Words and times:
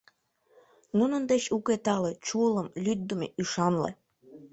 Нунын 0.97 1.23
дечын 1.29 1.53
уке 1.57 1.75
тале, 1.85 2.11
Чулым, 2.27 2.67
лӱддымӧ, 2.83 3.27
ӱшанле. 3.41 3.91